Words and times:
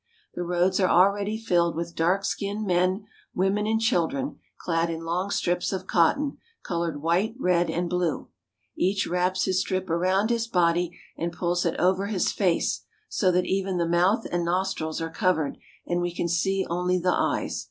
The 0.33 0.41
roads 0.41 0.79
are 0.79 0.89
already 0.89 1.37
filled 1.37 1.75
with 1.75 1.93
dark 1.95 2.25
skinned 2.25 2.65
men, 2.65 3.05
women, 3.35 3.67
and 3.67 3.79
chil 3.79 4.07
dren 4.07 4.39
clad 4.57 4.89
in 4.89 5.01
long 5.05 5.29
strips 5.29 5.71
of 5.71 5.85
cotton, 5.85 6.39
colored 6.63 7.03
white, 7.03 7.35
red, 7.39 7.69
and 7.69 7.87
blue. 7.87 8.27
Each 8.75 9.05
wraps 9.05 9.45
his 9.45 9.59
strip 9.61 9.91
around 9.91 10.31
his 10.31 10.47
body 10.47 10.97
and 11.15 11.31
pulls 11.31 11.67
it 11.67 11.79
over 11.79 12.07
his 12.07 12.31
face, 12.31 12.83
so 13.09 13.31
that 13.31 13.45
even 13.45 13.77
the 13.77 13.87
mouth 13.87 14.25
and 14.31 14.43
nostrils 14.43 14.99
are 15.01 15.11
covered, 15.11 15.59
and 15.85 16.01
we 16.01 16.15
can 16.15 16.27
see 16.27 16.65
only 16.67 16.97
the 16.97 17.13
eyes. 17.13 17.59